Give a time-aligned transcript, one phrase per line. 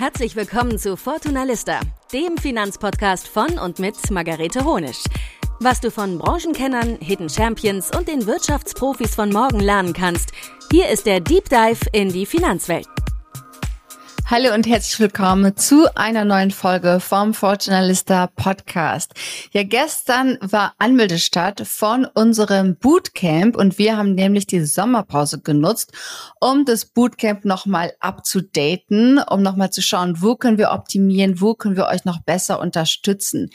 [0.00, 1.78] Herzlich willkommen zu Fortuna Lista,
[2.10, 5.04] dem Finanzpodcast von und mit Margarete Honisch.
[5.60, 10.32] Was du von Branchenkennern, Hidden Champions und den Wirtschaftsprofis von morgen lernen kannst,
[10.72, 12.88] hier ist der Deep Dive in die Finanzwelt.
[14.30, 19.12] Hallo und herzlich willkommen zu einer neuen Folge vom Fortunalista Podcast.
[19.50, 25.90] Ja, gestern war Anmeldestart von unserem Bootcamp und wir haben nämlich die Sommerpause genutzt,
[26.38, 31.74] um das Bootcamp nochmal abzudaten, um nochmal zu schauen, wo können wir optimieren, wo können
[31.74, 33.50] wir euch noch besser unterstützen.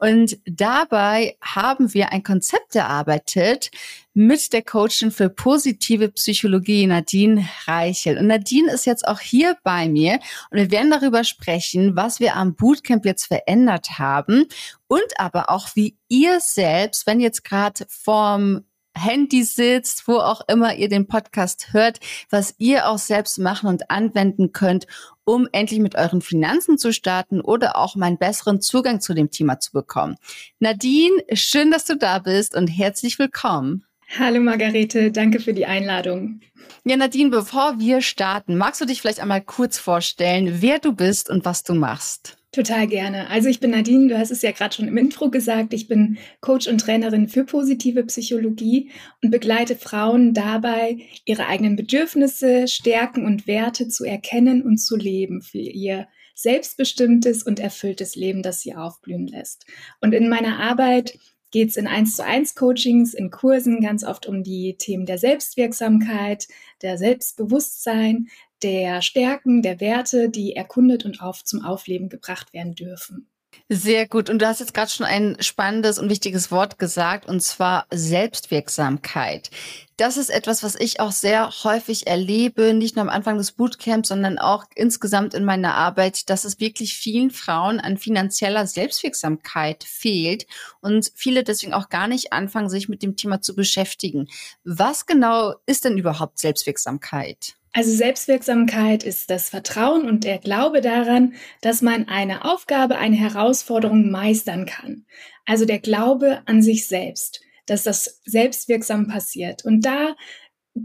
[0.00, 3.70] Und dabei haben wir ein Konzept erarbeitet
[4.14, 8.16] mit der Coachin für positive Psychologie, Nadine Reichel.
[8.16, 10.18] Und Nadine ist jetzt auch hier bei mir
[10.50, 14.46] und wir werden darüber sprechen, was wir am Bootcamp jetzt verändert haben
[14.88, 18.64] und aber auch, wie ihr selbst, wenn jetzt gerade vorm
[18.96, 23.90] Handy sitzt, wo auch immer ihr den Podcast hört, was ihr auch selbst machen und
[23.90, 24.86] anwenden könnt,
[25.24, 29.30] um endlich mit euren Finanzen zu starten oder auch mal einen besseren Zugang zu dem
[29.30, 30.16] Thema zu bekommen.
[30.58, 33.84] Nadine, schön, dass du da bist und herzlich willkommen.
[34.18, 36.40] Hallo Margarete, danke für die Einladung.
[36.84, 41.30] Ja, Nadine, bevor wir starten, magst du dich vielleicht einmal kurz vorstellen, wer du bist
[41.30, 42.39] und was du machst?
[42.52, 43.30] Total gerne.
[43.30, 46.18] Also ich bin Nadine, du hast es ja gerade schon im Intro gesagt, ich bin
[46.40, 48.90] Coach und Trainerin für positive Psychologie
[49.22, 55.42] und begleite Frauen dabei, ihre eigenen Bedürfnisse, Stärken und Werte zu erkennen und zu leben
[55.42, 59.64] für ihr selbstbestimmtes und erfülltes Leben, das sie aufblühen lässt.
[60.00, 61.18] Und in meiner Arbeit
[61.52, 65.18] geht es in 1 zu 1 Coachings, in Kursen ganz oft um die Themen der
[65.18, 66.48] Selbstwirksamkeit,
[66.82, 68.28] der Selbstbewusstsein,
[68.62, 73.30] der Stärken, der Werte, die erkundet und auf, zum Aufleben gebracht werden dürfen.
[73.68, 74.28] Sehr gut.
[74.28, 79.50] Und du hast jetzt gerade schon ein spannendes und wichtiges Wort gesagt, und zwar Selbstwirksamkeit.
[79.96, 84.08] Das ist etwas, was ich auch sehr häufig erlebe, nicht nur am Anfang des Bootcamps,
[84.08, 90.46] sondern auch insgesamt in meiner Arbeit, dass es wirklich vielen Frauen an finanzieller Selbstwirksamkeit fehlt
[90.80, 94.28] und viele deswegen auch gar nicht anfangen, sich mit dem Thema zu beschäftigen.
[94.64, 97.54] Was genau ist denn überhaupt Selbstwirksamkeit?
[97.72, 104.10] Also Selbstwirksamkeit ist das Vertrauen und der Glaube daran, dass man eine Aufgabe, eine Herausforderung
[104.10, 105.06] meistern kann.
[105.46, 109.64] Also der Glaube an sich selbst, dass das selbstwirksam passiert.
[109.64, 110.16] Und da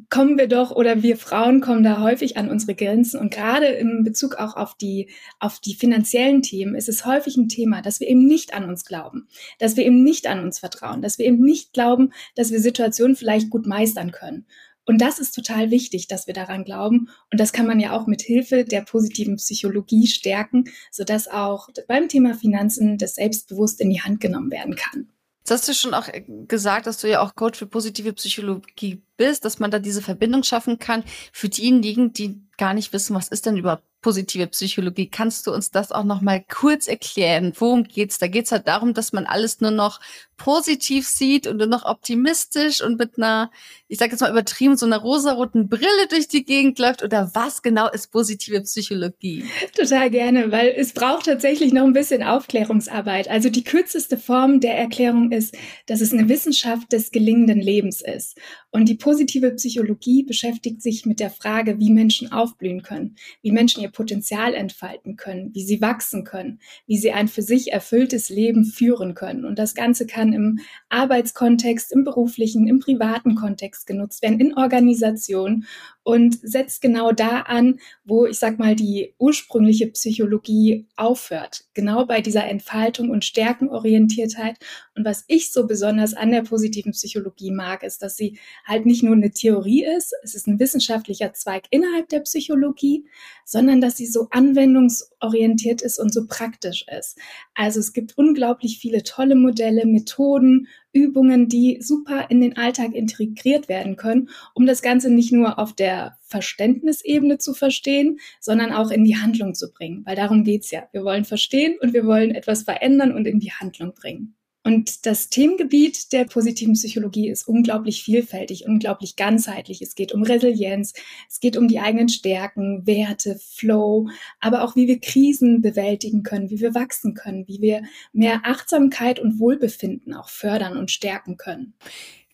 [0.09, 4.03] kommen wir doch oder wir Frauen kommen da häufig an unsere Grenzen und gerade in
[4.03, 5.09] Bezug auch auf die
[5.39, 8.85] auf die finanziellen Themen ist es häufig ein Thema, dass wir eben nicht an uns
[8.85, 9.27] glauben,
[9.59, 13.15] dass wir eben nicht an uns vertrauen, dass wir eben nicht glauben, dass wir Situationen
[13.15, 14.47] vielleicht gut meistern können.
[14.85, 17.09] Und das ist total wichtig, dass wir daran glauben.
[17.31, 22.07] Und das kann man ja auch mit Hilfe der positiven Psychologie stärken, sodass auch beim
[22.07, 25.09] Thema Finanzen das selbstbewusst in die Hand genommen werden kann.
[25.39, 26.09] Jetzt hast du schon auch
[26.47, 30.41] gesagt, dass du ja auch Coach für positive Psychologie bist, dass man da diese Verbindung
[30.41, 31.03] schaffen kann.
[31.31, 35.07] Für diejenigen, die gar nicht wissen, was ist denn überhaupt positive Psychologie.
[35.07, 37.53] Kannst du uns das auch noch mal kurz erklären?
[37.57, 38.17] Worum geht's?
[38.17, 39.99] Da geht's halt darum, dass man alles nur noch
[40.37, 43.51] positiv sieht und nur noch optimistisch und mit einer,
[43.87, 47.03] ich sage jetzt mal übertrieben, so einer rosaroten Brille durch die Gegend läuft.
[47.03, 49.45] Oder was genau ist positive Psychologie?
[49.75, 53.29] Total gerne, weil es braucht tatsächlich noch ein bisschen Aufklärungsarbeit.
[53.29, 58.37] Also die kürzeste Form der Erklärung ist, dass es eine Wissenschaft des gelingenden Lebens ist.
[58.71, 63.81] Und die positive Psychologie beschäftigt sich mit der Frage, wie Menschen aufblühen können, wie Menschen
[63.81, 68.65] ihr Potenzial entfalten können, wie sie wachsen können, wie sie ein für sich erfülltes Leben
[68.65, 69.45] führen können.
[69.45, 70.59] Und das Ganze kann im
[70.89, 75.65] Arbeitskontext, im beruflichen, im privaten Kontext genutzt werden, in Organisationen
[76.03, 81.65] und setzt genau da an, wo ich sag mal die ursprüngliche Psychologie aufhört.
[81.73, 84.57] Genau bei dieser Entfaltung und Stärkenorientiertheit.
[84.95, 89.03] Und was ich so besonders an der positiven Psychologie mag, ist, dass sie halt nicht
[89.03, 93.05] nur eine Theorie ist, es ist ein wissenschaftlicher Zweig innerhalb der Psychologie,
[93.43, 97.17] sondern dass sie so anwendungsorientiert ist und so praktisch ist.
[97.53, 103.67] Also es gibt unglaublich viele tolle Modelle, Methoden, Übungen, die super in den Alltag integriert
[103.67, 109.03] werden können, um das Ganze nicht nur auf der Verständnisebene zu verstehen, sondern auch in
[109.03, 110.03] die Handlung zu bringen.
[110.05, 110.87] Weil darum geht's ja.
[110.93, 114.35] Wir wollen verstehen und wir wollen etwas verändern und in die Handlung bringen.
[114.65, 119.79] Und das Themengebiet der positiven Psychologie ist unglaublich vielfältig, unglaublich ganzheitlich.
[119.83, 120.93] Es geht um Resilienz,
[121.29, 124.09] es geht um die eigenen Stärken, Werte, Flow,
[124.39, 129.19] aber auch wie wir Krisen bewältigen können, wie wir wachsen können, wie wir mehr Achtsamkeit
[129.19, 131.75] und Wohlbefinden auch fördern und stärken können.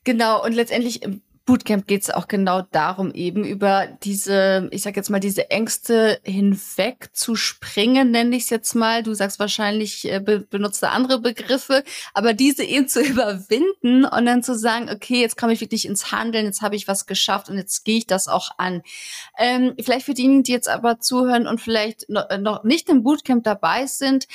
[0.05, 1.01] Genau, und letztendlich
[1.45, 6.19] Bootcamp geht es auch genau darum, eben über diese, ich sag jetzt mal, diese Ängste
[6.23, 9.01] hinweg zu springen, nenne ich es jetzt mal.
[9.01, 11.83] Du sagst wahrscheinlich, äh, be benutzt andere Begriffe,
[12.13, 16.11] aber diese eben zu überwinden und dann zu sagen, okay, jetzt komme ich wirklich ins
[16.11, 18.81] Handeln, jetzt habe ich was geschafft und jetzt gehe ich das auch an.
[19.37, 23.43] Ähm, vielleicht für diejenigen, die jetzt aber zuhören und vielleicht noch, noch nicht im Bootcamp
[23.43, 24.27] dabei sind,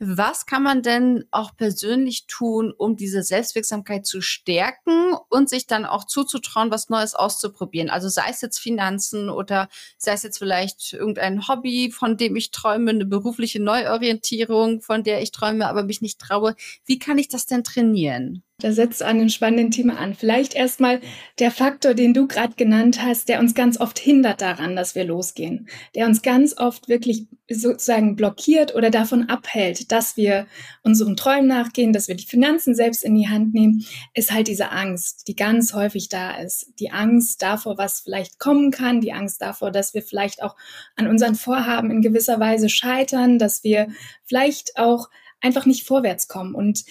[0.00, 5.84] was kann man denn auch persönlich tun, um diese Selbstwirksamkeit zu stärken und sich dann
[5.84, 7.90] auch zuzutrauen, was Neues auszuprobieren?
[7.90, 12.50] Also sei es jetzt Finanzen oder sei es jetzt vielleicht irgendein Hobby, von dem ich
[12.50, 16.56] träume, eine berufliche Neuorientierung, von der ich träume, aber mich nicht traue.
[16.84, 18.42] Wie kann ich das denn trainieren?
[18.58, 20.14] Da setzt an einem spannenden Thema an.
[20.14, 21.00] Vielleicht erstmal
[21.40, 25.04] der Faktor, den du gerade genannt hast, der uns ganz oft hindert daran, dass wir
[25.04, 25.68] losgehen.
[25.96, 30.46] Der uns ganz oft wirklich sozusagen blockiert oder davon abhält, dass wir
[30.84, 33.84] unseren Träumen nachgehen, dass wir die Finanzen selbst in die Hand nehmen,
[34.14, 36.72] ist halt diese Angst, die ganz häufig da ist.
[36.78, 40.54] Die Angst davor, was vielleicht kommen kann, die Angst davor, dass wir vielleicht auch
[40.94, 43.88] an unseren Vorhaben in gewisser Weise scheitern, dass wir
[44.22, 45.10] vielleicht auch
[45.40, 46.54] einfach nicht vorwärts kommen.
[46.54, 46.84] Und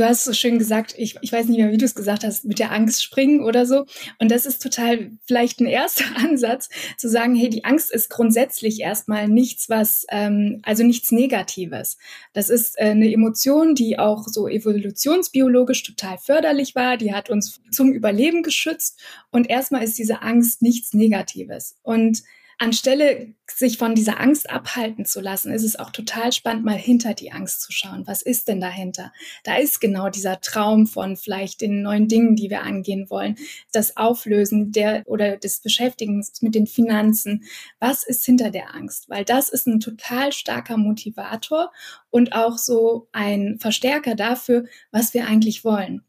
[0.00, 2.46] du hast so schön gesagt, ich, ich weiß nicht mehr, wie du es gesagt hast,
[2.46, 3.84] mit der Angst springen oder so.
[4.18, 8.80] Und das ist total vielleicht ein erster Ansatz, zu sagen, hey, die Angst ist grundsätzlich
[8.80, 11.98] erstmal nichts, was, ähm, also nichts Negatives.
[12.32, 16.96] Das ist äh, eine Emotion, die auch so evolutionsbiologisch total förderlich war.
[16.96, 18.98] Die hat uns zum Überleben geschützt.
[19.30, 21.76] Und erstmal ist diese Angst nichts Negatives.
[21.82, 22.22] Und
[22.60, 27.14] anstelle sich von dieser Angst abhalten zu lassen, ist es auch total spannend, mal hinter
[27.14, 28.06] die Angst zu schauen.
[28.06, 29.12] Was ist denn dahinter?
[29.44, 33.36] Da ist genau dieser Traum von vielleicht den neuen Dingen, die wir angehen wollen,
[33.72, 37.44] das Auflösen der oder des Beschäftigens mit den Finanzen.
[37.80, 39.08] Was ist hinter der Angst?
[39.08, 41.72] Weil das ist ein total starker Motivator
[42.10, 46.04] und auch so ein Verstärker dafür, was wir eigentlich wollen.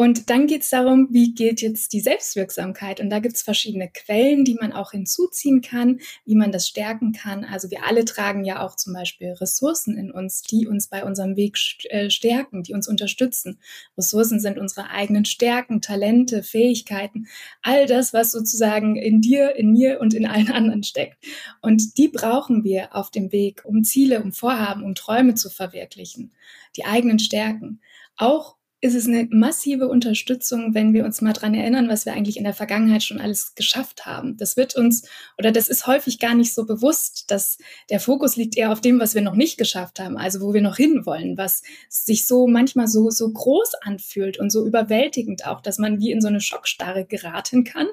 [0.00, 3.00] Und dann geht es darum, wie geht jetzt die Selbstwirksamkeit?
[3.00, 7.12] Und da gibt es verschiedene Quellen, die man auch hinzuziehen kann, wie man das stärken
[7.12, 7.44] kann.
[7.44, 11.36] Also wir alle tragen ja auch zum Beispiel Ressourcen in uns, die uns bei unserem
[11.36, 11.58] Weg
[11.90, 13.58] äh, stärken, die uns unterstützen.
[13.98, 17.26] Ressourcen sind unsere eigenen Stärken, Talente, Fähigkeiten,
[17.60, 21.22] all das, was sozusagen in dir, in mir und in allen anderen steckt.
[21.60, 26.32] Und die brauchen wir auf dem Weg, um Ziele, um Vorhaben, um Träume zu verwirklichen.
[26.76, 27.82] Die eigenen Stärken.
[28.16, 32.38] Auch ist es eine massive Unterstützung, wenn wir uns mal dran erinnern, was wir eigentlich
[32.38, 34.38] in der Vergangenheit schon alles geschafft haben.
[34.38, 35.02] Das wird uns,
[35.36, 37.58] oder das ist häufig gar nicht so bewusst, dass
[37.90, 40.62] der Fokus liegt eher auf dem, was wir noch nicht geschafft haben, also wo wir
[40.62, 45.78] noch hinwollen, was sich so manchmal so, so groß anfühlt und so überwältigend auch, dass
[45.78, 47.88] man wie in so eine Schockstarre geraten kann.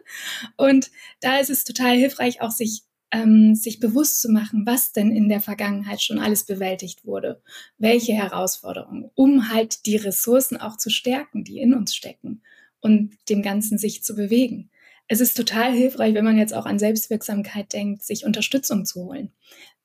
[0.55, 5.11] Und da ist es total hilfreich, auch sich ähm, sich bewusst zu machen, was denn
[5.11, 7.41] in der Vergangenheit schon alles bewältigt wurde,
[7.77, 12.41] welche Herausforderungen, um halt die Ressourcen auch zu stärken, die in uns stecken
[12.79, 14.69] und dem Ganzen sich zu bewegen.
[15.07, 19.31] Es ist total hilfreich, wenn man jetzt auch an Selbstwirksamkeit denkt, sich Unterstützung zu holen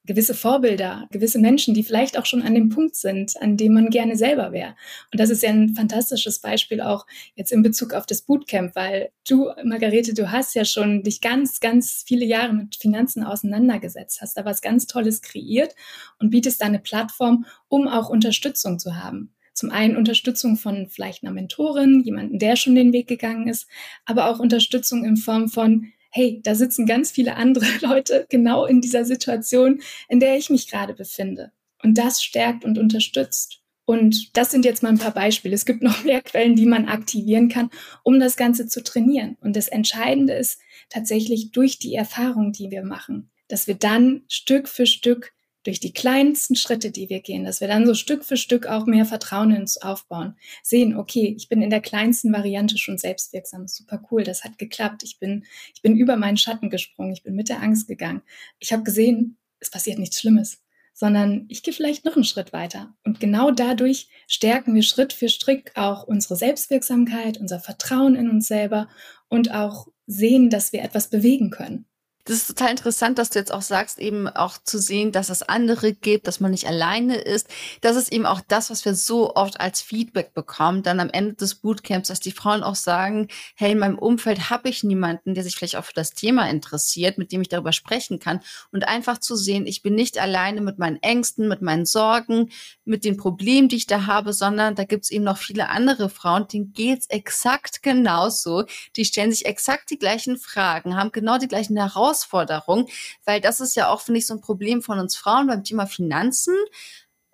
[0.04, 3.90] gewisse Vorbilder, gewisse Menschen, die vielleicht auch schon an dem Punkt sind, an dem man
[3.90, 4.74] gerne selber wäre.
[5.12, 9.10] Und das ist ja ein fantastisches Beispiel auch jetzt in Bezug auf das Bootcamp, weil
[9.28, 14.36] du, Margarete, du hast ja schon dich ganz, ganz viele Jahre mit Finanzen auseinandergesetzt, hast
[14.36, 15.74] da was ganz Tolles kreiert
[16.18, 19.32] und bietest da eine Plattform, um auch Unterstützung zu haben.
[19.54, 23.68] Zum einen Unterstützung von vielleicht einer Mentorin, jemanden, der schon den Weg gegangen ist,
[24.06, 28.80] aber auch Unterstützung in Form von, hey, da sitzen ganz viele andere Leute genau in
[28.80, 31.52] dieser Situation, in der ich mich gerade befinde.
[31.82, 33.62] Und das stärkt und unterstützt.
[33.84, 35.54] Und das sind jetzt mal ein paar Beispiele.
[35.54, 37.70] Es gibt noch mehr Quellen, die man aktivieren kann,
[38.04, 39.36] um das Ganze zu trainieren.
[39.40, 44.68] Und das Entscheidende ist tatsächlich durch die Erfahrung, die wir machen, dass wir dann Stück
[44.68, 45.32] für Stück
[45.64, 48.86] durch die kleinsten Schritte, die wir gehen, dass wir dann so Stück für Stück auch
[48.86, 53.68] mehr Vertrauen in uns aufbauen, sehen, okay, ich bin in der kleinsten Variante schon selbstwirksam,
[53.68, 57.34] super cool, das hat geklappt, ich bin, ich bin über meinen Schatten gesprungen, ich bin
[57.34, 58.22] mit der Angst gegangen.
[58.58, 60.60] Ich habe gesehen, es passiert nichts Schlimmes,
[60.92, 62.94] sondern ich gehe vielleicht noch einen Schritt weiter.
[63.04, 68.48] Und genau dadurch stärken wir Schritt für Schritt auch unsere Selbstwirksamkeit, unser Vertrauen in uns
[68.48, 68.88] selber
[69.28, 71.86] und auch sehen, dass wir etwas bewegen können.
[72.24, 75.42] Das ist total interessant, dass du jetzt auch sagst, eben auch zu sehen, dass es
[75.42, 77.48] andere gibt, dass man nicht alleine ist.
[77.80, 81.34] Das ist eben auch das, was wir so oft als Feedback bekommen, dann am Ende
[81.34, 83.26] des Bootcamps, dass die Frauen auch sagen,
[83.56, 87.18] hey, in meinem Umfeld habe ich niemanden, der sich vielleicht auch für das Thema interessiert,
[87.18, 88.40] mit dem ich darüber sprechen kann.
[88.70, 92.50] Und einfach zu sehen, ich bin nicht alleine mit meinen Ängsten, mit meinen Sorgen,
[92.84, 96.08] mit den Problemen, die ich da habe, sondern da gibt es eben noch viele andere
[96.08, 98.64] Frauen, denen geht's exakt genauso.
[98.94, 102.88] Die stellen sich exakt die gleichen Fragen, haben genau die gleichen Herausforderungen Herausforderung,
[103.24, 105.86] weil das ist ja auch, finde ich, so ein Problem von uns Frauen beim Thema
[105.86, 106.54] Finanzen.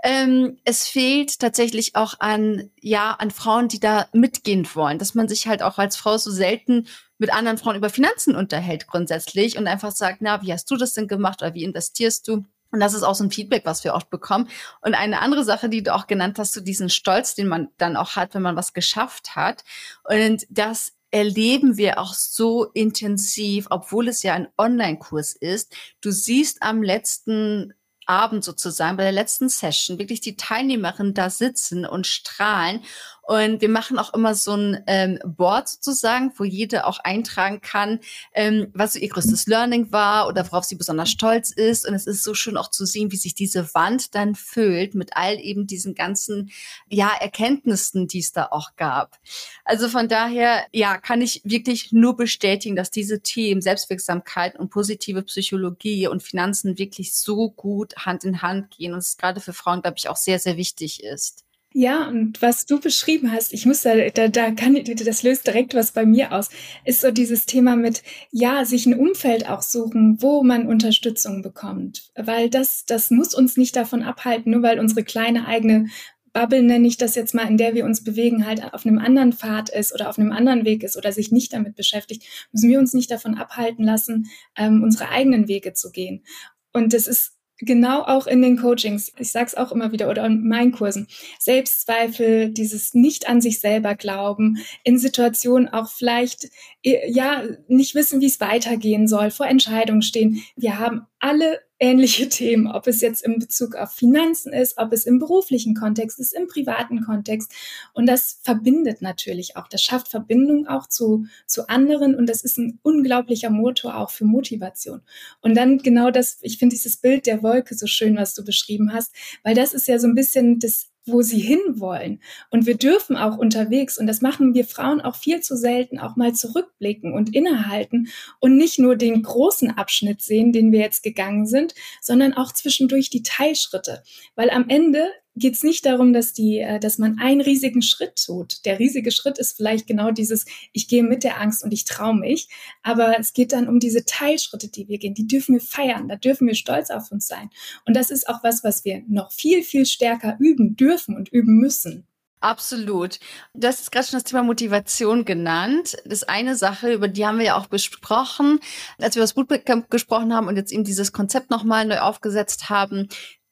[0.04, 5.28] Ähm, es fehlt tatsächlich auch an, ja, an Frauen, die da mitgehen wollen, dass man
[5.28, 6.86] sich halt auch als Frau so selten
[7.18, 10.94] mit anderen Frauen über Finanzen unterhält grundsätzlich und einfach sagt, na, wie hast du das
[10.94, 12.44] denn gemacht oder wie investierst du?
[12.70, 14.48] Und das ist auch so ein Feedback, was wir oft bekommen.
[14.82, 17.96] Und eine andere Sache, die du auch genannt hast, so diesen Stolz, den man dann
[17.96, 19.64] auch hat, wenn man was geschafft hat.
[20.04, 25.74] Und das erleben wir auch so intensiv, obwohl es ja ein Online-Kurs ist.
[26.00, 27.74] Du siehst am letzten
[28.06, 32.82] Abend sozusagen, bei der letzten Session, wirklich die Teilnehmerinnen da sitzen und strahlen
[33.28, 38.00] und wir machen auch immer so ein ähm, Board sozusagen, wo jede auch eintragen kann,
[38.32, 41.86] ähm, was so ihr größtes Learning war oder worauf sie besonders stolz ist.
[41.86, 45.10] Und es ist so schön auch zu sehen, wie sich diese Wand dann füllt mit
[45.14, 46.50] all eben diesen ganzen,
[46.88, 49.18] ja, Erkenntnissen, die es da auch gab.
[49.62, 55.22] Also von daher, ja, kann ich wirklich nur bestätigen, dass diese Themen Selbstwirksamkeit und positive
[55.24, 59.82] Psychologie und Finanzen wirklich so gut Hand in Hand gehen und es gerade für Frauen,
[59.82, 61.44] glaube ich, auch sehr, sehr wichtig ist.
[61.74, 65.74] Ja, und was du beschrieben hast, ich muss da, da, da kann, das löst direkt
[65.74, 66.48] was bei mir aus,
[66.86, 72.10] ist so dieses Thema mit, ja, sich ein Umfeld auch suchen, wo man Unterstützung bekommt.
[72.16, 75.88] Weil das, das muss uns nicht davon abhalten, nur weil unsere kleine eigene
[76.32, 79.32] Bubble, nenne ich das jetzt mal, in der wir uns bewegen, halt auf einem anderen
[79.34, 82.78] Pfad ist oder auf einem anderen Weg ist oder sich nicht damit beschäftigt, müssen wir
[82.78, 86.24] uns nicht davon abhalten lassen, ähm, unsere eigenen Wege zu gehen.
[86.72, 90.24] Und das ist genau auch in den Coachings, ich sage es auch immer wieder oder
[90.26, 96.48] in meinen Kursen, Selbstzweifel, dieses nicht an sich selber glauben, in Situationen auch vielleicht
[96.82, 100.42] äh, ja nicht wissen, wie es weitergehen soll, vor Entscheidungen stehen.
[100.56, 105.06] Wir haben alle ähnliche Themen, ob es jetzt in Bezug auf Finanzen ist, ob es
[105.06, 107.52] im beruflichen Kontext ist, im privaten Kontext.
[107.94, 109.68] Und das verbindet natürlich auch.
[109.68, 114.24] Das schafft Verbindung auch zu, zu anderen und das ist ein unglaublicher Motor auch für
[114.24, 115.02] Motivation.
[115.40, 118.92] Und dann genau das, ich finde dieses Bild der Wolke so schön, was du beschrieben
[118.92, 122.20] hast, weil das ist ja so ein bisschen das wo sie hinwollen.
[122.50, 126.16] Und wir dürfen auch unterwegs, und das machen wir Frauen auch viel zu selten, auch
[126.16, 128.08] mal zurückblicken und innehalten
[128.40, 133.10] und nicht nur den großen Abschnitt sehen, den wir jetzt gegangen sind, sondern auch zwischendurch
[133.10, 134.02] die Teilschritte.
[134.34, 138.22] Weil am Ende geht es nicht darum, dass die, äh, dass man einen riesigen Schritt
[138.24, 138.64] tut.
[138.64, 142.14] Der riesige Schritt ist vielleicht genau dieses, ich gehe mit der Angst und ich traue
[142.14, 142.48] mich.
[142.82, 145.14] Aber es geht dann um diese Teilschritte, die wir gehen.
[145.14, 146.08] Die dürfen wir feiern.
[146.08, 147.50] Da dürfen wir stolz auf uns sein.
[147.86, 151.58] Und das ist auch was, was wir noch viel, viel stärker üben dürfen und üben
[151.58, 152.06] müssen.
[152.40, 153.18] Absolut.
[153.60, 155.96] Hast jetzt gerade schon das Thema Motivation genannt.
[156.04, 158.60] Das ist eine Sache, über die haben wir ja auch besprochen,
[158.98, 162.70] als wir über das Bootcamp gesprochen haben und jetzt eben dieses Konzept nochmal neu aufgesetzt
[162.70, 163.08] haben.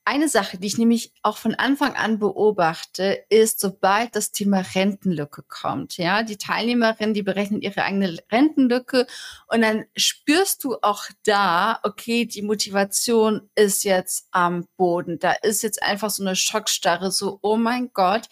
[0.08, 5.42] Eine Sache, die ich nämlich auch von Anfang an beobachte, ist, sobald das Thema Rentenlücke
[5.48, 9.08] kommt, ja, die Teilnehmerinnen, die berechnen ihre eigene Rentenlücke
[9.48, 15.18] und dann spürst du auch da, okay, die Motivation ist jetzt am Boden.
[15.18, 18.28] Da ist jetzt einfach so eine Schockstarre, so, oh mein Gott,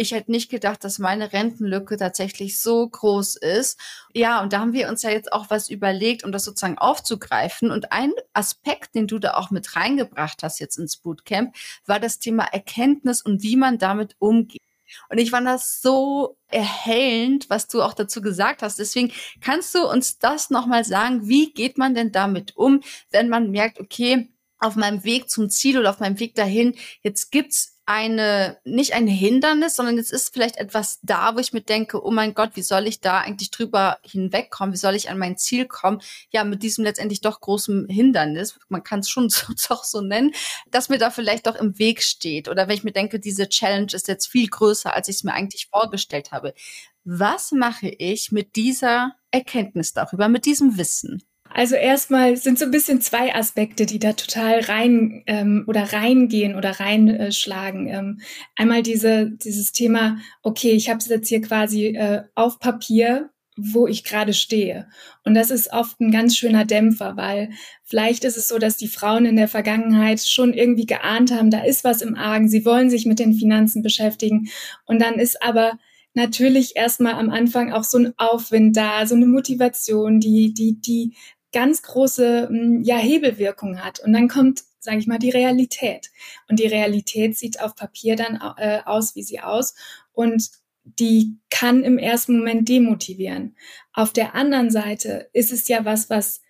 [0.00, 3.78] ich hätte nicht gedacht, dass meine Rentenlücke tatsächlich so groß ist.
[4.14, 7.70] Ja, und da haben wir uns ja jetzt auch was überlegt, um das sozusagen aufzugreifen.
[7.70, 11.54] Und ein Aspekt, den du da auch mit reingebracht hast jetzt ins Bootcamp,
[11.84, 14.62] war das Thema Erkenntnis und wie man damit umgeht.
[15.10, 18.78] Und ich fand das so erhellend, was du auch dazu gesagt hast.
[18.78, 22.80] Deswegen kannst du uns das nochmal sagen, wie geht man denn damit um,
[23.10, 27.30] wenn man merkt, okay, auf meinem Weg zum Ziel oder auf meinem Weg dahin, jetzt
[27.30, 32.00] gibt's eine, nicht ein Hindernis, sondern es ist vielleicht etwas da, wo ich mir denke,
[32.06, 34.72] oh mein Gott, wie soll ich da eigentlich drüber hinwegkommen?
[34.72, 36.00] Wie soll ich an mein Ziel kommen?
[36.30, 40.30] Ja, mit diesem letztendlich doch großen Hindernis, man kann es schon so, doch so nennen,
[40.70, 42.46] dass mir da vielleicht doch im Weg steht.
[42.46, 45.32] Oder wenn ich mir denke, diese Challenge ist jetzt viel größer, als ich es mir
[45.32, 46.54] eigentlich vorgestellt habe.
[47.02, 51.24] Was mache ich mit dieser Erkenntnis darüber, mit diesem Wissen?
[51.52, 56.54] Also erstmal sind so ein bisschen zwei Aspekte, die da total rein ähm, oder reingehen
[56.54, 57.88] oder reinschlagen.
[57.88, 58.20] Ähm,
[58.56, 63.86] einmal diese, dieses Thema, okay, ich habe es jetzt hier quasi äh, auf Papier, wo
[63.86, 64.88] ich gerade stehe.
[65.24, 67.50] Und das ist oft ein ganz schöner Dämpfer, weil
[67.84, 71.64] vielleicht ist es so, dass die Frauen in der Vergangenheit schon irgendwie geahnt haben, da
[71.64, 74.48] ist was im Argen, sie wollen sich mit den Finanzen beschäftigen.
[74.86, 75.78] Und dann ist aber
[76.14, 81.14] natürlich erstmal am Anfang auch so ein Aufwind da, so eine Motivation, die, die, die
[81.52, 84.00] ganz große hm, ja, Hebelwirkung hat.
[84.00, 86.10] Und dann kommt, sage ich mal, die Realität.
[86.48, 89.74] Und die Realität sieht auf Papier dann äh, aus, wie sie aus.
[90.12, 90.50] Und
[90.84, 93.56] die kann im ersten Moment demotivieren.
[93.92, 96.40] Auf der anderen Seite ist es ja was, was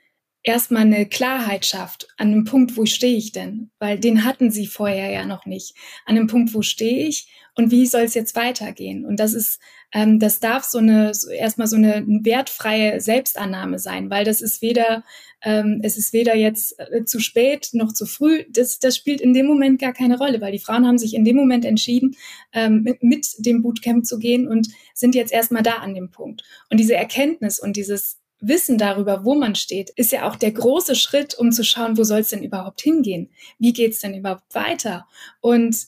[0.43, 2.09] erstmal eine Klarheit schafft.
[2.17, 3.71] An dem Punkt, wo stehe ich denn?
[3.79, 5.75] Weil den hatten sie vorher ja noch nicht.
[6.07, 9.05] An dem Punkt, wo stehe ich und wie soll es jetzt weitergehen?
[9.05, 9.61] Und das ist
[9.93, 14.63] ähm, das darf so eine so erstmal so eine wertfreie Selbstannahme sein, weil das ist
[14.63, 15.05] weder
[15.43, 18.45] ähm, es ist weder jetzt äh, zu spät noch zu früh.
[18.51, 21.25] Das, das spielt in dem Moment gar keine Rolle, weil die Frauen haben sich in
[21.25, 22.17] dem Moment entschieden,
[22.53, 26.43] ähm, mit, mit dem Bootcamp zu gehen und sind jetzt erstmal da an dem Punkt.
[26.71, 30.95] Und diese Erkenntnis und dieses Wissen darüber, wo man steht, ist ja auch der große
[30.95, 33.31] Schritt, um zu schauen, wo soll es denn überhaupt hingehen?
[33.59, 35.07] Wie geht es denn überhaupt weiter?
[35.41, 35.87] Und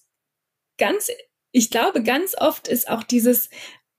[0.78, 1.10] ganz,
[1.50, 3.48] ich glaube, ganz oft ist auch dieses,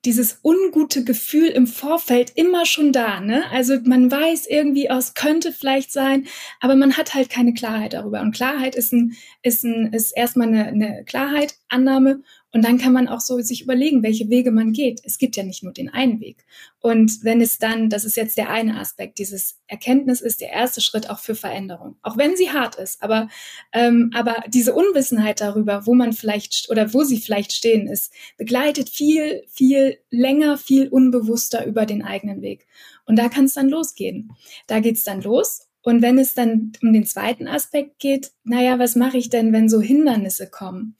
[0.05, 3.19] dieses ungute Gefühl im Vorfeld immer schon da.
[3.19, 3.43] Ne?
[3.51, 6.27] Also man weiß irgendwie, oh, es könnte vielleicht sein,
[6.59, 8.21] aber man hat halt keine Klarheit darüber.
[8.21, 12.21] Und Klarheit ist, ein, ist, ein, ist erstmal eine, eine Klarheit, Annahme
[12.53, 15.01] und dann kann man auch so sich überlegen, welche Wege man geht.
[15.03, 16.45] Es gibt ja nicht nur den einen Weg.
[16.79, 20.79] Und wenn es dann, das ist jetzt der eine Aspekt, dieses Erkenntnis ist der erste
[20.79, 21.95] Schritt auch für Veränderung.
[22.03, 23.27] Auch wenn sie hart ist, aber,
[23.73, 28.87] ähm, aber diese Unwissenheit darüber, wo man vielleicht oder wo sie vielleicht stehen, ist, begleitet
[28.87, 32.67] viel, viel länger, viel unbewusster über den eigenen Weg.
[33.05, 34.31] Und da kann es dann losgehen.
[34.67, 35.67] Da geht's dann los.
[35.81, 39.67] Und wenn es dann um den zweiten Aspekt geht, naja, was mache ich denn, wenn
[39.67, 40.95] so Hindernisse kommen?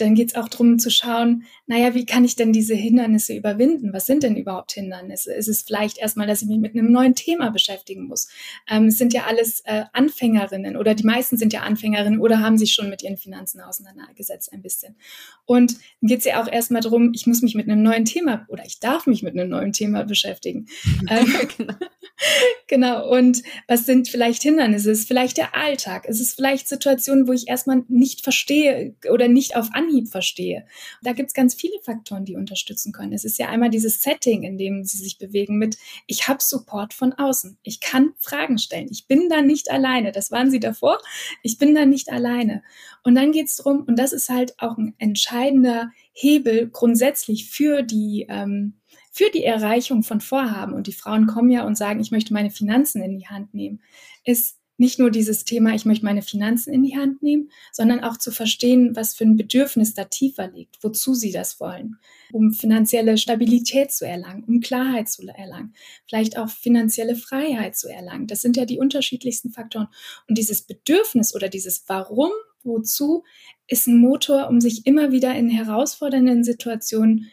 [0.00, 3.92] Dann geht es auch darum zu schauen, naja, wie kann ich denn diese Hindernisse überwinden?
[3.92, 5.32] Was sind denn überhaupt Hindernisse?
[5.34, 8.28] Ist es vielleicht erstmal, dass ich mich mit einem neuen Thema beschäftigen muss?
[8.68, 12.58] Ähm, es sind ja alles äh, Anfängerinnen oder die meisten sind ja Anfängerinnen oder haben
[12.58, 14.96] sich schon mit ihren Finanzen auseinandergesetzt ein bisschen.
[15.44, 18.46] Und dann geht es ja auch erstmal darum, ich muss mich mit einem neuen Thema
[18.48, 20.66] oder ich darf mich mit einem neuen Thema beschäftigen.
[21.10, 21.74] ähm, genau.
[22.66, 23.08] genau.
[23.08, 24.90] Und was sind vielleicht Hindernisse?
[24.90, 26.06] Es ist vielleicht der Alltag.
[26.08, 30.66] Es ist vielleicht Situationen, wo ich erstmal nicht verstehe oder nicht auf Anhieb verstehe.
[31.02, 33.12] Da gibt es ganz viele Faktoren, die unterstützen können.
[33.12, 36.94] Es ist ja einmal dieses Setting, in dem sie sich bewegen mit, ich habe Support
[36.94, 37.58] von außen.
[37.62, 38.88] Ich kann Fragen stellen.
[38.90, 40.12] Ich bin da nicht alleine.
[40.12, 40.98] Das waren sie davor.
[41.42, 42.62] Ich bin da nicht alleine.
[43.02, 47.82] Und dann geht es darum, und das ist halt auch ein entscheidender Hebel grundsätzlich für
[47.82, 48.74] die, ähm,
[49.10, 50.74] für die Erreichung von Vorhaben.
[50.74, 53.80] Und die Frauen kommen ja und sagen, ich möchte meine Finanzen in die Hand nehmen,
[54.24, 58.16] ist nicht nur dieses Thema, ich möchte meine Finanzen in die Hand nehmen, sondern auch
[58.16, 61.96] zu verstehen, was für ein Bedürfnis da tiefer liegt, wozu sie das wollen,
[62.32, 65.74] um finanzielle Stabilität zu erlangen, um Klarheit zu erlangen,
[66.06, 68.28] vielleicht auch finanzielle Freiheit zu erlangen.
[68.28, 69.88] Das sind ja die unterschiedlichsten Faktoren.
[70.28, 72.30] Und dieses Bedürfnis oder dieses Warum,
[72.62, 73.24] wozu,
[73.66, 77.30] ist ein Motor, um sich immer wieder in herausfordernden Situationen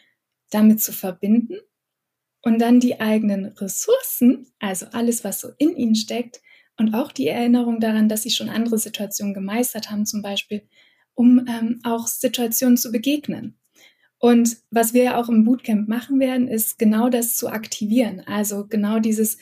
[0.49, 1.59] damit zu verbinden
[2.41, 6.41] und dann die eigenen Ressourcen, also alles, was so in ihnen steckt,
[6.77, 10.63] und auch die Erinnerung daran, dass sie schon andere Situationen gemeistert haben, zum Beispiel,
[11.13, 13.57] um ähm, auch Situationen zu begegnen.
[14.17, 18.21] Und was wir ja auch im Bootcamp machen werden, ist genau das zu aktivieren.
[18.25, 19.37] Also genau dieses,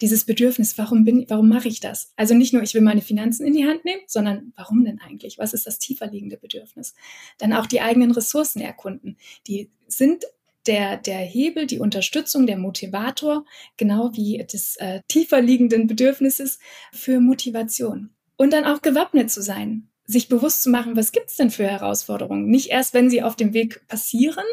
[0.00, 2.12] dieses Bedürfnis, warum bin, warum mache ich das?
[2.16, 5.38] Also nicht nur, ich will meine Finanzen in die Hand nehmen, sondern warum denn eigentlich?
[5.38, 6.94] Was ist das tiefer liegende Bedürfnis?
[7.38, 9.16] Dann auch die eigenen Ressourcen erkunden.
[9.46, 10.24] Die sind
[10.66, 13.44] der, der Hebel, die Unterstützung, der Motivator,
[13.76, 16.58] genau wie des äh, tiefer liegenden Bedürfnisses
[16.92, 18.10] für Motivation.
[18.36, 22.46] Und dann auch gewappnet zu sein, sich bewusst zu machen, was gibt's denn für Herausforderungen?
[22.46, 24.44] Nicht erst, wenn sie auf dem Weg passieren,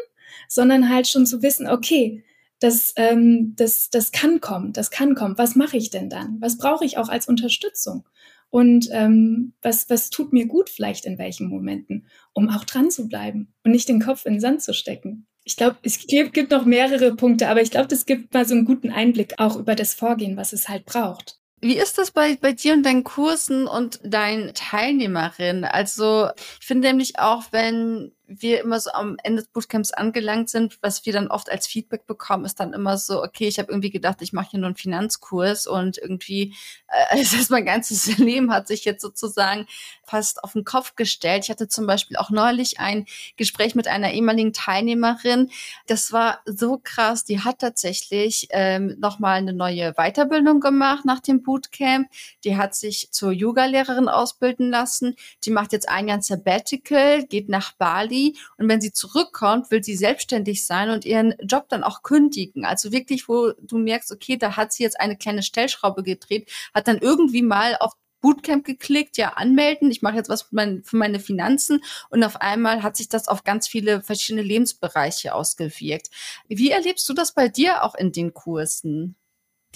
[0.48, 2.24] sondern halt schon zu wissen, okay,
[2.58, 5.38] das, ähm, das, das kann kommen, das kann kommen.
[5.38, 6.38] Was mache ich denn dann?
[6.40, 8.08] Was brauche ich auch als Unterstützung?
[8.48, 13.08] Und ähm, was, was tut mir gut vielleicht in welchen Momenten, um auch dran zu
[13.08, 16.64] bleiben und nicht den Kopf in den Sand zu stecken ich glaube, es gibt noch
[16.64, 19.94] mehrere Punkte, aber ich glaube, das gibt mal so einen guten Einblick auch über das
[19.94, 21.38] Vorgehen, was es halt braucht.
[21.60, 25.64] Wie ist das bei, bei dir und deinen Kursen und deinen Teilnehmerinnen?
[25.64, 26.28] Also,
[26.60, 31.06] ich finde nämlich auch, wenn wir immer so am Ende des Bootcamps angelangt sind, was
[31.06, 34.20] wir dann oft als Feedback bekommen, ist dann immer so, okay, ich habe irgendwie gedacht,
[34.20, 36.54] ich mache hier nur einen Finanzkurs und irgendwie,
[36.88, 39.66] äh, es ist mein ganzes Leben hat sich jetzt sozusagen
[40.02, 41.44] fast auf den Kopf gestellt.
[41.44, 45.50] Ich hatte zum Beispiel auch neulich ein Gespräch mit einer ehemaligen Teilnehmerin.
[45.86, 47.24] Das war so krass.
[47.24, 52.08] Die hat tatsächlich ähm, nochmal eine neue Weiterbildung gemacht nach dem Bootcamp.
[52.44, 55.14] Die hat sich zur Yoga-Lehrerin ausbilden lassen.
[55.44, 59.82] Die macht jetzt ein Jahr Sabbatical, geht nach Bali Bali und wenn sie zurückkommt, will
[59.82, 62.64] sie selbstständig sein und ihren Job dann auch kündigen.
[62.64, 66.88] Also wirklich, wo du merkst, okay, da hat sie jetzt eine kleine Stellschraube gedreht, hat
[66.88, 70.96] dann irgendwie mal auf Bootcamp geklickt, ja, anmelden, ich mache jetzt was für, mein, für
[70.96, 76.08] meine Finanzen und auf einmal hat sich das auf ganz viele verschiedene Lebensbereiche ausgewirkt.
[76.48, 79.16] Wie erlebst du das bei dir auch in den Kursen?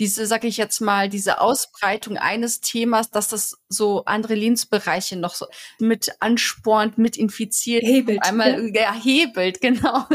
[0.01, 5.35] Diese, sag ich jetzt mal, diese Ausbreitung eines Themas, dass das so andere Lebensbereiche noch
[5.35, 5.47] so
[5.79, 8.95] mit anspornt, mit infiziert, hebelt, einmal ja.
[8.95, 10.07] hebelt, genau.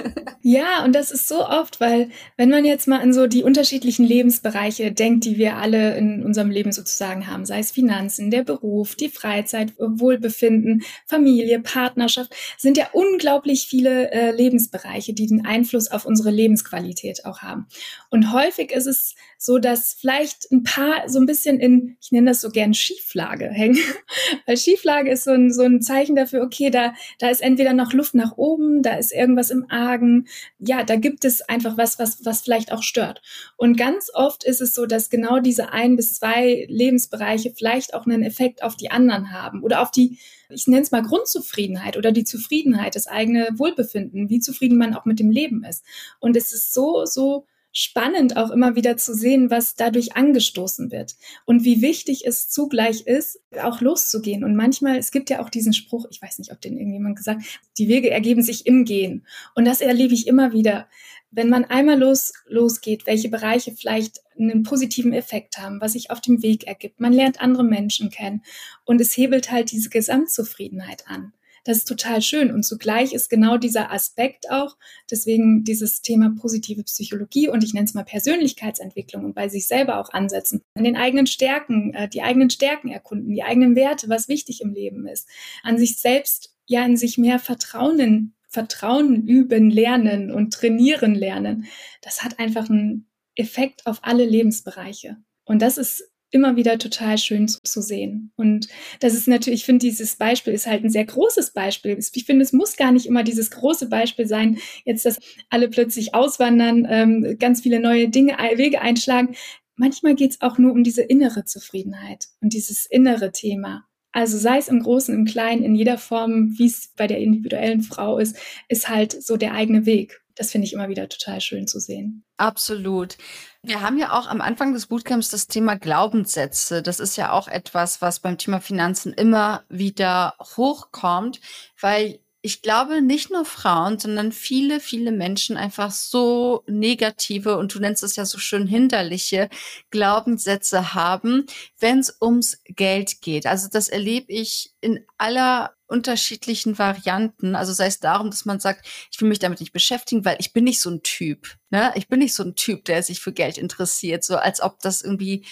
[0.41, 4.05] Ja, und das ist so oft, weil wenn man jetzt mal an so die unterschiedlichen
[4.05, 8.95] Lebensbereiche denkt, die wir alle in unserem Leben sozusagen haben, sei es Finanzen, der Beruf,
[8.95, 16.05] die Freizeit, Wohlbefinden, Familie, Partnerschaft, sind ja unglaublich viele äh, Lebensbereiche, die den Einfluss auf
[16.05, 17.67] unsere Lebensqualität auch haben.
[18.09, 22.31] Und häufig ist es so dass vielleicht ein paar so ein bisschen in, ich nenne
[22.31, 23.79] das so gern Schieflage hängen.
[24.45, 27.93] Weil Schieflage ist so ein, so ein Zeichen dafür, okay, da, da ist entweder noch
[27.93, 30.27] Luft nach oben, da ist irgendwas im Argen.
[30.59, 33.21] Ja, da gibt es einfach was, was, was vielleicht auch stört.
[33.57, 38.05] Und ganz oft ist es so, dass genau diese ein bis zwei Lebensbereiche vielleicht auch
[38.05, 40.17] einen Effekt auf die anderen haben oder auf die,
[40.49, 45.05] ich nenne es mal Grundzufriedenheit oder die Zufriedenheit, das eigene Wohlbefinden, wie zufrieden man auch
[45.05, 45.83] mit dem Leben ist.
[46.19, 47.45] Und es ist so, so
[47.77, 53.01] spannend auch immer wieder zu sehen, was dadurch angestoßen wird und wie wichtig es zugleich
[53.01, 54.45] ist, auch loszugehen.
[54.45, 57.43] Und manchmal, es gibt ja auch diesen Spruch, ich weiß nicht, ob den irgendjemand gesagt,
[57.77, 59.27] die Wege ergeben sich im Gehen.
[59.55, 60.87] Und das erlebe ich immer wieder.
[61.31, 66.21] Wenn man einmal los, losgeht, welche Bereiche vielleicht einen positiven Effekt haben, was sich auf
[66.21, 67.01] dem Weg ergibt.
[67.01, 68.41] Man lernt andere Menschen kennen
[68.85, 71.33] und es hebelt halt diese Gesamtzufriedenheit an.
[71.65, 72.51] Das ist total schön.
[72.51, 74.77] Und zugleich ist genau dieser Aspekt auch,
[75.09, 79.99] deswegen dieses Thema positive Psychologie und ich nenne es mal Persönlichkeitsentwicklung und bei sich selber
[79.99, 84.29] auch ansetzen, an den eigenen Stärken, äh, die eigenen Stärken erkunden, die eigenen Werte, was
[84.29, 85.27] wichtig im Leben ist,
[85.63, 91.65] an sich selbst, ja, in sich mehr Vertrauen, Vertrauen üben, lernen und trainieren lernen.
[92.01, 95.17] Das hat einfach einen Effekt auf alle Lebensbereiche.
[95.45, 98.31] Und das ist immer wieder total schön zu, zu sehen.
[98.35, 98.67] Und
[98.99, 101.97] das ist natürlich, ich finde, dieses Beispiel ist halt ein sehr großes Beispiel.
[102.13, 106.13] Ich finde, es muss gar nicht immer dieses große Beispiel sein, jetzt, dass alle plötzlich
[106.13, 109.35] auswandern, ähm, ganz viele neue Dinge, Wege einschlagen.
[109.75, 113.85] Manchmal geht es auch nur um diese innere Zufriedenheit und dieses innere Thema.
[114.11, 117.81] Also sei es im Großen, im Kleinen, in jeder Form, wie es bei der individuellen
[117.81, 118.37] Frau ist,
[118.69, 120.21] ist halt so der eigene Weg.
[120.35, 122.25] Das finde ich immer wieder total schön zu sehen.
[122.37, 123.17] Absolut.
[123.63, 126.83] Wir haben ja auch am Anfang des Bootcamps das Thema Glaubenssätze.
[126.83, 131.39] Das ist ja auch etwas, was beim Thema Finanzen immer wieder hochkommt,
[131.79, 137.79] weil ich glaube, nicht nur Frauen, sondern viele, viele Menschen einfach so negative und du
[137.79, 139.49] nennst es ja so schön hinderliche
[139.89, 141.47] Glaubenssätze haben,
[141.79, 143.47] wenn es ums Geld geht.
[143.47, 147.55] Also das erlebe ich in aller unterschiedlichen Varianten.
[147.55, 150.53] Also sei es darum, dass man sagt, ich will mich damit nicht beschäftigen, weil ich
[150.53, 151.55] bin nicht so ein Typ.
[151.69, 151.91] Ne?
[151.95, 155.01] Ich bin nicht so ein Typ, der sich für Geld interessiert, so als ob das
[155.01, 155.45] irgendwie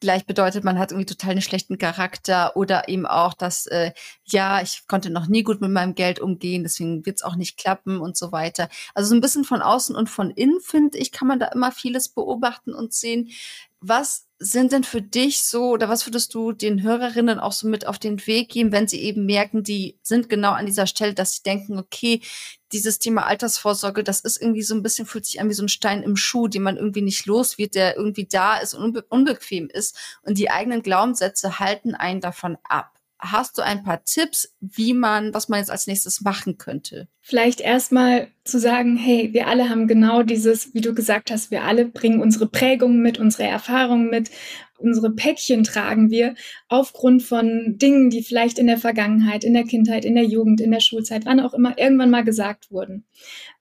[0.00, 3.92] gleich bedeutet, man hat irgendwie total einen schlechten Charakter oder eben auch, dass äh,
[4.26, 7.56] ja, ich konnte noch nie gut mit meinem Geld umgehen, deswegen wird es auch nicht
[7.56, 8.68] klappen und so weiter.
[8.94, 11.72] Also so ein bisschen von außen und von innen, finde ich, kann man da immer
[11.72, 13.30] vieles beobachten und sehen.
[13.80, 17.86] Was sind denn für dich so oder was würdest du den Hörerinnen auch so mit
[17.86, 21.36] auf den Weg geben, wenn sie eben merken, die sind genau an dieser Stelle, dass
[21.36, 22.20] sie denken, okay,
[22.72, 25.68] dieses Thema Altersvorsorge, das ist irgendwie so ein bisschen, fühlt sich an wie so ein
[25.68, 29.02] Stein im Schuh, den man irgendwie nicht los wird, der irgendwie da ist und unbe
[29.08, 32.95] unbequem ist und die eigenen Glaubenssätze halten einen davon ab.
[33.18, 37.08] Hast du ein paar Tipps, wie man, was man jetzt als nächstes machen könnte?
[37.22, 41.64] Vielleicht erstmal zu sagen, hey, wir alle haben genau dieses, wie du gesagt hast, wir
[41.64, 44.30] alle bringen unsere Prägungen mit, unsere Erfahrungen mit,
[44.78, 46.34] unsere Päckchen tragen wir
[46.68, 50.70] aufgrund von Dingen, die vielleicht in der Vergangenheit, in der Kindheit, in der Jugend, in
[50.70, 53.06] der Schulzeit, wann auch immer, irgendwann mal gesagt wurden.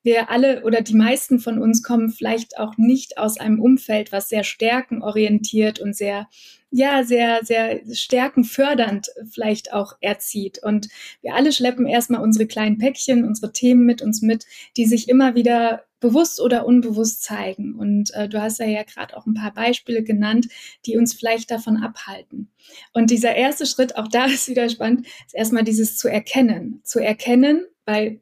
[0.04, 4.30] Wir alle oder die meisten von uns kommen vielleicht auch nicht aus einem Umfeld, was
[4.30, 6.28] sehr stärkenorientiert und sehr
[6.76, 10.60] ja, sehr, sehr stärkenfördernd vielleicht auch erzieht.
[10.62, 10.90] Und
[11.22, 15.36] wir alle schleppen erstmal unsere kleinen Päckchen, unsere Themen mit uns mit, die sich immer
[15.36, 17.76] wieder bewusst oder unbewusst zeigen.
[17.76, 20.50] Und äh, du hast ja, ja gerade auch ein paar Beispiele genannt,
[20.86, 22.52] die uns vielleicht davon abhalten.
[22.92, 26.82] Und dieser erste Schritt, auch da ist wieder spannend, ist erstmal dieses zu erkennen.
[26.84, 28.20] Zu erkennen, weil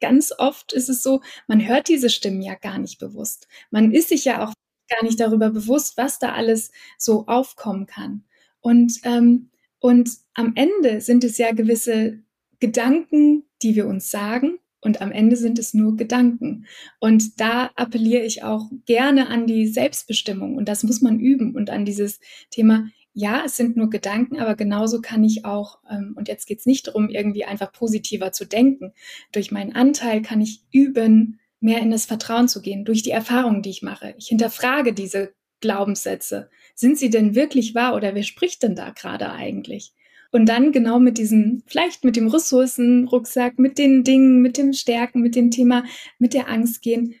[0.00, 3.48] ganz oft ist es so, man hört diese Stimmen ja gar nicht bewusst.
[3.72, 4.52] Man ist sich ja auch
[4.88, 8.24] gar nicht darüber bewusst, was da alles so aufkommen kann.
[8.60, 12.18] Und, ähm, und am Ende sind es ja gewisse
[12.60, 14.58] Gedanken, die wir uns sagen.
[14.80, 16.66] Und am Ende sind es nur Gedanken.
[17.00, 20.56] Und da appelliere ich auch gerne an die Selbstbestimmung.
[20.56, 21.54] Und das muss man üben.
[21.56, 22.20] Und an dieses
[22.50, 26.60] Thema, ja, es sind nur Gedanken, aber genauso kann ich auch, ähm, und jetzt geht
[26.60, 28.92] es nicht darum, irgendwie einfach positiver zu denken.
[29.32, 33.62] Durch meinen Anteil kann ich üben, mehr in das Vertrauen zu gehen, durch die Erfahrungen,
[33.62, 34.14] die ich mache.
[34.18, 36.50] Ich hinterfrage diese Glaubenssätze.
[36.74, 39.92] Sind sie denn wirklich wahr oder wer spricht denn da gerade eigentlich?
[40.30, 45.20] Und dann genau mit diesem, vielleicht mit dem Ressourcenrucksack, mit den Dingen, mit dem Stärken,
[45.20, 45.84] mit dem Thema,
[46.18, 47.14] mit der Angst gehen,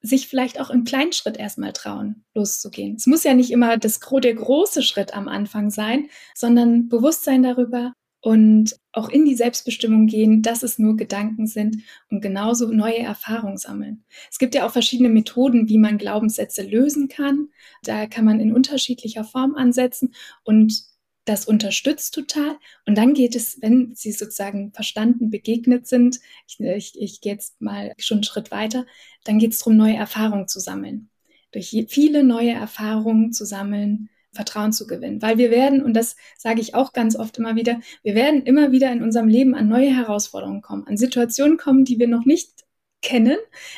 [0.00, 2.96] sich vielleicht auch im kleinen Schritt erstmal trauen, loszugehen.
[2.96, 7.94] Es muss ja nicht immer das, der große Schritt am Anfang sein, sondern Bewusstsein darüber,
[8.24, 13.58] und auch in die Selbstbestimmung gehen, dass es nur Gedanken sind und genauso neue Erfahrungen
[13.58, 14.06] sammeln.
[14.30, 17.48] Es gibt ja auch verschiedene Methoden, wie man Glaubenssätze lösen kann.
[17.82, 20.84] Da kann man in unterschiedlicher Form ansetzen und
[21.26, 22.56] das unterstützt total.
[22.86, 27.60] Und dann geht es, wenn sie sozusagen verstanden begegnet sind, ich, ich, ich gehe jetzt
[27.60, 28.86] mal schon einen Schritt weiter,
[29.24, 31.10] dann geht es darum, neue Erfahrungen zu sammeln.
[31.52, 35.22] durch viele neue Erfahrungen zu sammeln, Vertrauen zu gewinnen.
[35.22, 38.72] Weil wir werden, und das sage ich auch ganz oft immer wieder, wir werden immer
[38.72, 42.64] wieder in unserem Leben an neue Herausforderungen kommen, an Situationen kommen, die wir noch nicht
[43.02, 43.36] kennen,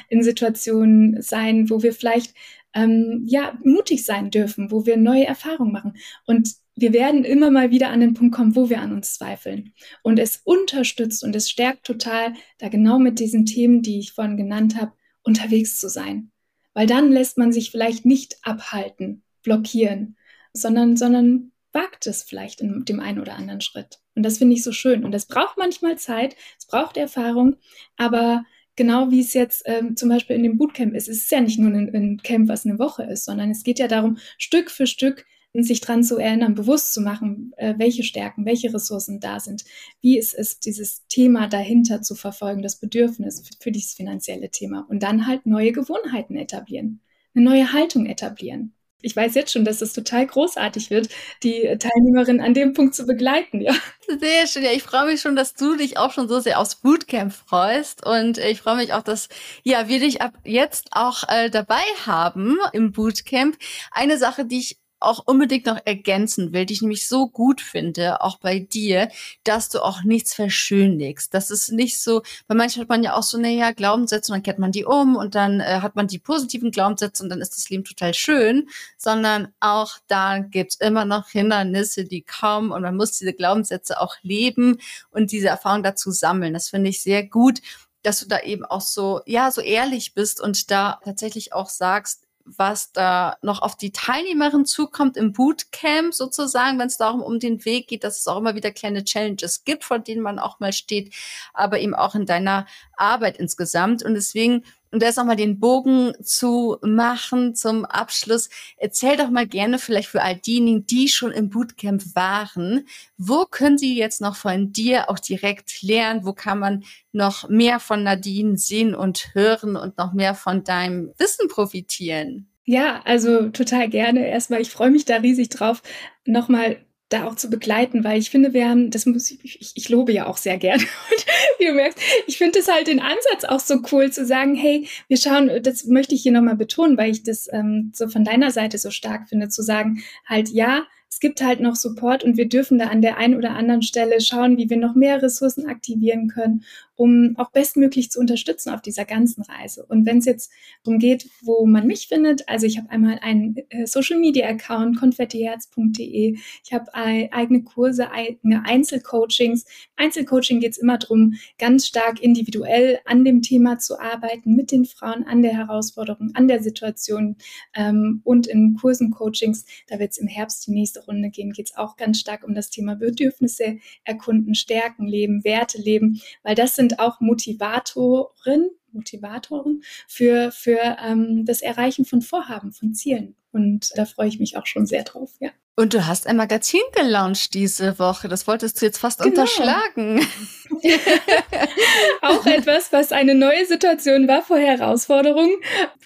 [0.08, 2.34] in Situationen sein, wo wir vielleicht
[2.74, 5.94] ähm, ja mutig sein dürfen, wo wir neue Erfahrungen machen.
[6.26, 9.72] Und wir werden immer mal wieder an den Punkt kommen, wo wir an uns zweifeln.
[10.02, 14.36] Und es unterstützt und es stärkt total, da genau mit diesen Themen, die ich vorhin
[14.36, 14.92] genannt habe,
[15.22, 16.30] unterwegs zu sein.
[16.74, 20.16] Weil dann lässt man sich vielleicht nicht abhalten, blockieren,
[20.56, 24.00] sondern, sondern wagt es vielleicht in dem einen oder anderen Schritt.
[24.14, 25.04] Und das finde ich so schön.
[25.04, 27.56] Und das braucht manchmal Zeit, es braucht Erfahrung,
[27.96, 28.44] aber
[28.76, 31.58] genau wie es jetzt ähm, zum Beispiel in dem Bootcamp ist, es ist ja nicht
[31.58, 34.86] nur ein, ein Camp, was eine Woche ist, sondern es geht ja darum, Stück für
[34.86, 35.26] Stück
[35.58, 39.64] sich dran zu erinnern, bewusst zu machen, äh, welche Stärken, welche Ressourcen da sind,
[40.02, 44.86] wie es ist, dieses Thema dahinter zu verfolgen, das Bedürfnis für, für dieses finanzielle Thema
[44.90, 47.00] und dann halt neue Gewohnheiten etablieren,
[47.34, 51.08] eine neue Haltung etablieren ich weiß jetzt schon, dass es total großartig wird,
[51.42, 53.74] die Teilnehmerin an dem Punkt zu begleiten, ja.
[54.20, 54.62] Sehr schön.
[54.64, 58.06] Ja, ich freue mich schon, dass du dich auch schon so sehr aufs Bootcamp freust.
[58.06, 59.28] Und ich freue mich auch, dass
[59.64, 63.56] ja, wir dich ab jetzt auch äh, dabei haben im Bootcamp.
[63.90, 68.22] Eine Sache, die ich auch unbedingt noch ergänzen will, die ich nämlich so gut finde,
[68.22, 69.10] auch bei dir,
[69.44, 71.34] dass du auch nichts verschönigst.
[71.34, 74.42] Das ist nicht so, weil manchmal hat man ja auch so, naja, Glaubenssätze und dann
[74.42, 77.56] kehrt man die um und dann äh, hat man die positiven Glaubenssätze und dann ist
[77.56, 82.96] das Leben total schön, sondern auch da gibt's immer noch Hindernisse, die kommen und man
[82.96, 84.78] muss diese Glaubenssätze auch leben
[85.10, 86.54] und diese Erfahrung dazu sammeln.
[86.54, 87.60] Das finde ich sehr gut
[88.02, 92.25] dass du da eben auch so, ja, so ehrlich bist und da tatsächlich auch sagst,
[92.46, 97.64] was da noch auf die Teilnehmerin zukommt im Bootcamp sozusagen, wenn es darum um den
[97.64, 100.72] Weg geht, dass es auch immer wieder kleine Challenges gibt, vor denen man auch mal
[100.72, 101.12] steht,
[101.52, 104.02] aber eben auch in deiner Arbeit insgesamt.
[104.02, 104.62] Und deswegen
[104.96, 108.48] und da ist nochmal den Bogen zu machen zum Abschluss.
[108.78, 112.86] Erzähl doch mal gerne vielleicht für all diejenigen, die schon im Bootcamp waren,
[113.18, 116.24] wo können sie jetzt noch von dir auch direkt lernen?
[116.24, 121.12] Wo kann man noch mehr von Nadine sehen und hören und noch mehr von deinem
[121.18, 122.48] Wissen profitieren?
[122.64, 124.26] Ja, also total gerne.
[124.26, 125.82] Erstmal, ich freue mich da riesig drauf,
[126.24, 129.88] nochmal da auch zu begleiten, weil ich finde, wir haben, das muss ich, ich, ich
[129.88, 130.82] lobe ja auch sehr gerne.
[131.10, 131.26] Und
[131.58, 134.88] wie du merkst, ich finde es halt den Ansatz auch so cool zu sagen, hey,
[135.08, 138.50] wir schauen, das möchte ich hier nochmal betonen, weil ich das ähm, so von deiner
[138.50, 142.48] Seite so stark finde, zu sagen, halt ja, es gibt halt noch Support und wir
[142.48, 146.28] dürfen da an der einen oder anderen Stelle schauen, wie wir noch mehr Ressourcen aktivieren
[146.28, 146.64] können
[146.96, 149.84] um auch bestmöglich zu unterstützen auf dieser ganzen Reise.
[149.86, 150.50] Und wenn es jetzt
[150.82, 154.98] darum geht, wo man mich findet, also ich habe einmal einen äh, Social Media Account,
[154.98, 159.64] konfettiherz.de, ich habe eigene Kurse, eigene Einzelcoachings.
[159.96, 164.84] Einzelcoaching geht es immer darum, ganz stark individuell an dem Thema zu arbeiten, mit den
[164.84, 167.36] Frauen, an der Herausforderung, an der Situation
[167.74, 171.66] ähm, und in Kursen, Coachings, da wird es im Herbst die nächste Runde gehen, geht
[171.66, 176.74] es auch ganz stark um das Thema Bedürfnisse erkunden, Stärken leben, Werte leben, weil das
[176.74, 183.36] sind sind auch Motivatoren, Motivatoren für, für ähm, das Erreichen von Vorhaben, von Zielen.
[183.52, 185.50] Und da freue ich mich auch schon sehr drauf, ja.
[185.78, 188.28] Und du hast ein Magazin gelauncht diese Woche.
[188.28, 189.42] Das wolltest du jetzt fast genau.
[189.42, 190.26] unterschlagen.
[192.22, 195.54] auch etwas, was eine neue Situation war vor Herausforderungen.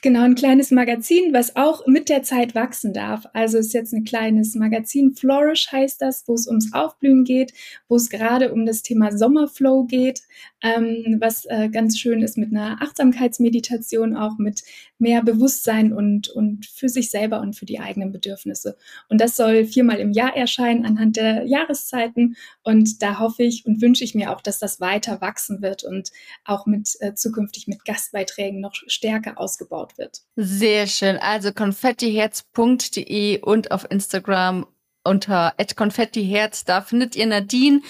[0.02, 3.26] Genau, ein kleines Magazin, was auch mit der Zeit wachsen darf.
[3.32, 5.14] Also ist jetzt ein kleines Magazin.
[5.14, 7.52] Flourish heißt das, wo es ums Aufblühen geht,
[7.88, 10.22] wo es gerade um das Thema Sommerflow geht,
[10.62, 14.62] ähm, was äh, ganz schön ist mit einer Achtsamkeitsmeditation, auch mit
[15.00, 18.76] mehr Bewusstsein und, und für sich selber und für die eigenen Bedürfnisse.
[19.08, 22.36] Und das soll viermal im Jahr erscheinen anhand der Jahreszeiten.
[22.62, 26.10] Und da hoffe ich und wünsche ich mir auch, dass das weiter wachsen wird und
[26.44, 30.22] auch mit äh, zukünftig mit Gastbeiträgen noch stärker ausgebaut wird.
[30.36, 31.16] Sehr schön.
[31.18, 34.66] Also konfettiherz.de und auf Instagram
[35.04, 36.64] unter konfettiherz.
[36.64, 37.80] Da findet ihr Nadine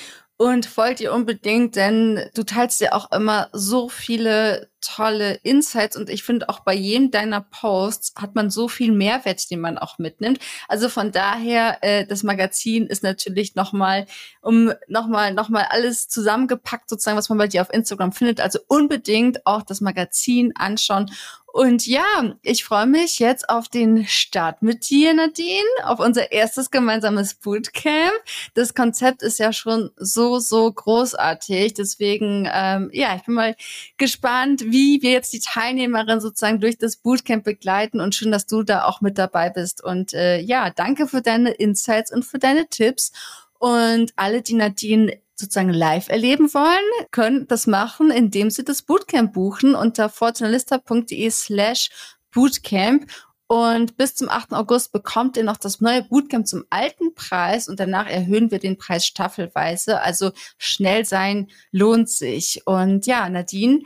[0.41, 6.09] und folgt ihr unbedingt, denn du teilst ja auch immer so viele tolle Insights und
[6.09, 9.99] ich finde auch bei jedem deiner Posts hat man so viel Mehrwert, den man auch
[9.99, 10.39] mitnimmt.
[10.69, 14.07] Also von daher, äh, das Magazin ist natürlich nochmal,
[14.41, 18.41] um nochmal, nochmal alles zusammengepackt sozusagen, was man bei dir auf Instagram findet.
[18.41, 21.11] Also unbedingt auch das Magazin anschauen
[21.53, 26.71] und ja, ich freue mich jetzt auf den Start mit dir, Nadine, auf unser erstes
[26.71, 28.13] gemeinsames Bootcamp.
[28.55, 31.75] Das Konzept ist ja schon so, so großartig.
[31.75, 33.57] Deswegen, ähm, ja, ich bin mal
[33.97, 38.01] gespannt, wie wir jetzt die Teilnehmerin sozusagen durch das Bootcamp begleiten.
[38.01, 39.83] Und schön, dass du da auch mit dabei bist.
[39.83, 43.13] Und äh, ja, danke für deine Insights und für deine Tipps.
[43.59, 49.33] Und alle, die Nadine sozusagen live erleben wollen, können das machen, indem sie das Bootcamp
[49.33, 51.91] buchen unter fortunalista.de slash
[52.33, 53.07] Bootcamp.
[53.47, 54.53] Und bis zum 8.
[54.53, 58.79] August bekommt ihr noch das neue Bootcamp zum alten Preis und danach erhöhen wir den
[58.79, 60.01] Preis staffelweise.
[60.01, 62.63] Also schnell sein lohnt sich.
[62.67, 63.81] Und ja, Nadine,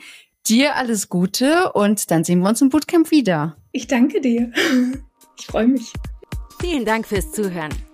[0.46, 3.56] dir alles Gute und dann sehen wir uns im Bootcamp wieder.
[3.72, 4.52] Ich danke dir.
[5.36, 5.92] Ich freue mich.
[6.60, 7.74] Vielen Dank fürs Zuhören.